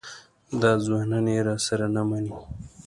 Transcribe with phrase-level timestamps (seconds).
[0.61, 2.33] دا ځوانان یې راسره نه مني.